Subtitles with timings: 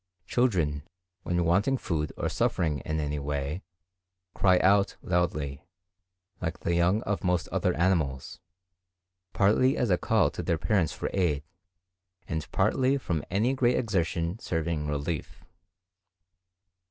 [0.25, 0.81] Children,
[1.21, 3.61] when wanting food or suffering in any way,
[4.33, 5.63] cry out loudly,
[6.41, 8.39] like the young of most other animals,
[9.31, 11.43] partly as a call to their parents for aid,
[12.27, 15.45] and partly from any great exertion serving relief.